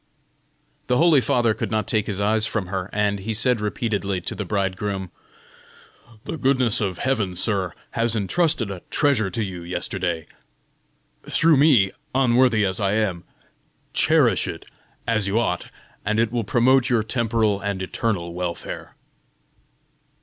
[0.87, 4.33] The holy father could not take his eyes from her, and he said repeatedly to
[4.33, 5.11] the bridegroom:
[6.25, 10.25] "The goodness of heaven, sir, has intrusted a treasure to you yesterday
[11.29, 13.25] through me, unworthy as I am;
[13.93, 14.65] cherish it
[15.05, 15.67] as you ought,
[16.03, 18.95] and it will promote your temporal and eternal welfare."